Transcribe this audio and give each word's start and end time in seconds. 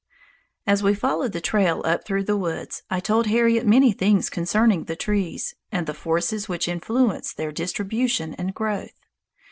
As 0.65 0.81
we 0.81 0.95
followed 0.95 1.31
the 1.31 1.39
trail 1.39 1.83
up 1.85 2.05
through 2.07 2.23
the 2.23 2.35
woods, 2.35 2.81
I 2.89 2.99
told 2.99 3.27
Harriet 3.27 3.67
many 3.67 3.91
things 3.91 4.31
concerning 4.31 4.85
the 4.85 4.95
trees, 4.95 5.53
and 5.71 5.85
the 5.85 5.93
forces 5.93 6.49
which 6.49 6.67
influenced 6.67 7.37
their 7.37 7.51
distribution 7.51 8.33
and 8.33 8.51
growth. 8.51 8.99